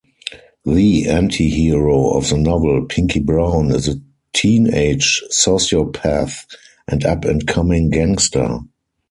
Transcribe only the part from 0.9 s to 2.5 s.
antihero of the